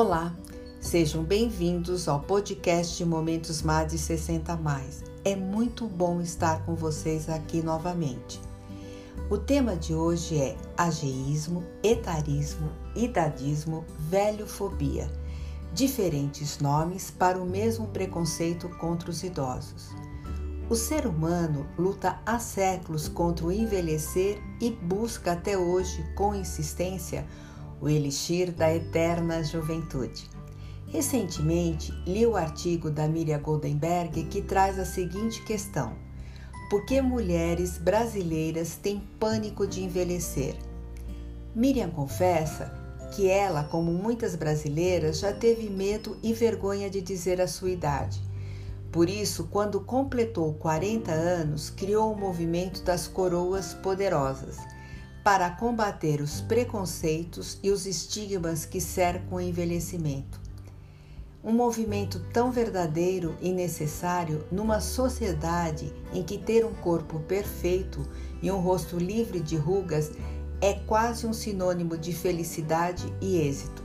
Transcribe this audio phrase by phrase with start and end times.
[0.00, 0.32] Olá,
[0.80, 5.02] sejam bem-vindos ao podcast Momentos Mais de 60 Mais.
[5.24, 8.40] É muito bom estar com vocês aqui novamente.
[9.28, 15.10] O tema de hoje é ageísmo, etarismo, idadismo, velhofobia.
[15.74, 19.90] Diferentes nomes para o mesmo preconceito contra os idosos.
[20.70, 27.26] O ser humano luta há séculos contra o envelhecer e busca até hoje, com insistência,
[27.80, 30.28] o elixir da eterna juventude.
[30.88, 35.92] Recentemente, li o artigo da Miriam Goldenberg que traz a seguinte questão:
[36.70, 40.56] Por que mulheres brasileiras têm pânico de envelhecer?
[41.54, 42.72] Miriam confessa
[43.14, 48.28] que ela, como muitas brasileiras, já teve medo e vergonha de dizer a sua idade
[48.90, 54.56] por isso, quando completou 40 anos, criou o movimento das coroas poderosas
[55.28, 60.40] para combater os preconceitos e os estigmas que cercam o envelhecimento.
[61.44, 68.08] Um movimento tão verdadeiro e necessário numa sociedade em que ter um corpo perfeito
[68.40, 70.12] e um rosto livre de rugas
[70.62, 73.84] é quase um sinônimo de felicidade e êxito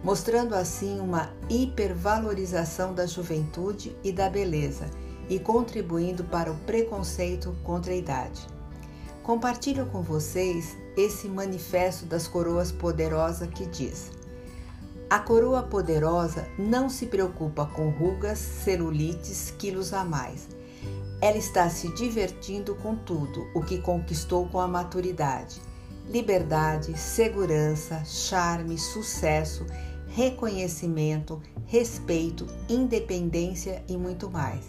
[0.00, 4.88] mostrando assim uma hipervalorização da juventude e da beleza
[5.28, 8.53] e contribuindo para o preconceito contra a idade.
[9.24, 14.12] Compartilho com vocês esse manifesto das coroas poderosa que diz:
[15.10, 20.46] A coroa poderosa não se preocupa com rugas, celulites, quilos a mais.
[21.20, 25.60] Ela está se divertindo com tudo o que conquistou com a maturidade.
[26.06, 29.64] Liberdade, segurança, charme, sucesso
[30.14, 34.64] reconhecimento, respeito, independência e muito mais.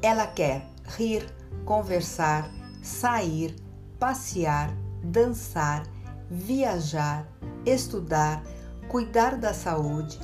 [0.00, 0.64] Ela quer
[0.96, 1.26] rir,
[1.64, 2.48] conversar,
[2.84, 3.56] sair,
[3.98, 5.84] passear, dançar,
[6.30, 7.26] viajar,
[7.64, 8.44] estudar,
[8.88, 10.18] cuidar da saúde,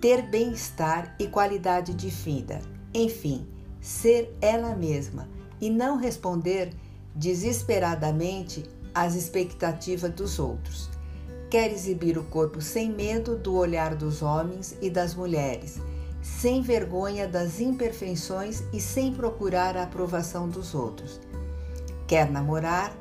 [0.00, 2.62] ter bem-estar e qualidade de vida.
[2.94, 3.46] Enfim,
[3.78, 5.28] ser ela mesma
[5.60, 6.72] e não responder
[7.14, 8.64] desesperadamente
[8.94, 10.88] às expectativas dos outros.
[11.50, 15.78] Quer exibir o corpo sem medo do olhar dos homens e das mulheres,
[16.22, 21.20] sem vergonha das imperfeições e sem procurar a aprovação dos outros.
[22.06, 22.92] Quer namorar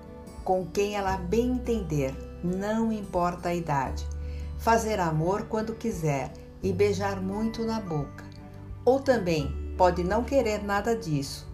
[0.43, 4.05] com quem ela bem entender, não importa a idade.
[4.57, 8.23] Fazer amor quando quiser e beijar muito na boca.
[8.83, 11.47] Ou também pode não querer nada disso.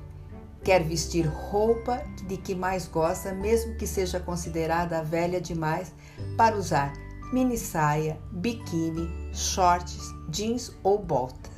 [0.64, 5.92] Quer vestir roupa de que mais gosta, mesmo que seja considerada velha demais
[6.38, 6.94] para usar
[7.32, 11.51] mini saia, biquíni, shorts, jeans ou botas.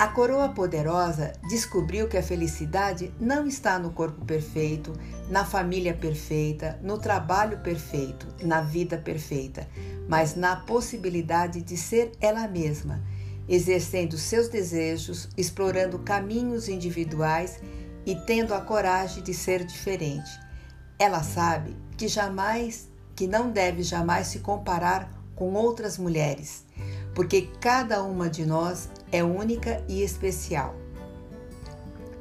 [0.00, 4.94] A coroa poderosa descobriu que a felicidade não está no corpo perfeito,
[5.28, 9.68] na família perfeita, no trabalho perfeito, na vida perfeita,
[10.08, 13.02] mas na possibilidade de ser ela mesma,
[13.46, 17.60] exercendo seus desejos, explorando caminhos individuais
[18.06, 20.30] e tendo a coragem de ser diferente.
[20.98, 26.64] Ela sabe que jamais que não deve jamais se comparar com outras mulheres,
[27.14, 30.74] porque cada uma de nós é única e especial.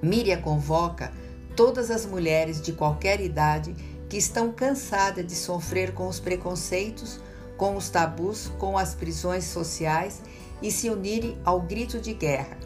[0.02, 1.12] Miriam convoca
[1.56, 3.76] todas as mulheres de qualquer idade
[4.08, 7.20] que estão cansadas de sofrer com os preconceitos,
[7.58, 10.22] com os tabus, com as prisões sociais
[10.62, 12.58] e se unirem ao grito de guerra.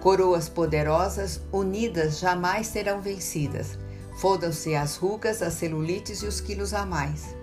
[0.00, 3.78] Coroas poderosas, unidas, jamais serão vencidas.
[4.18, 7.34] Fodam-se as rugas, as celulites e os quilos a mais.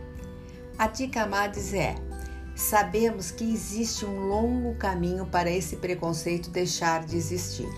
[0.77, 1.95] A dica Amades é:
[2.55, 7.69] sabemos que existe um longo caminho para esse preconceito deixar de existir.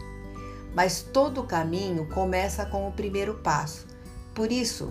[0.74, 3.86] Mas todo caminho começa com o primeiro passo.
[4.34, 4.90] Por isso,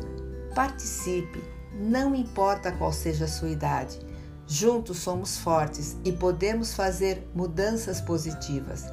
[0.55, 1.43] participe,
[1.75, 3.99] não importa qual seja a sua idade.
[4.47, 8.85] Juntos somos fortes e podemos fazer mudanças positivas.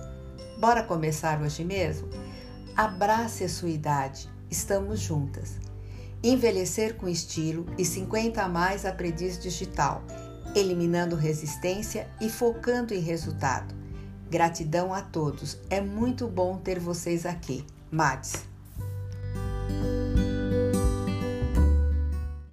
[0.60, 2.10] Bora começar hoje mesmo?
[2.76, 5.58] Abrace a sua idade, estamos juntas.
[6.24, 10.04] Envelhecer com estilo e 50 a mais aprendiz digital,
[10.56, 13.74] eliminando resistência e focando em resultado.
[14.30, 15.58] Gratidão a todos.
[15.70, 17.66] É muito bom ter vocês aqui.
[17.92, 18.51] Mads.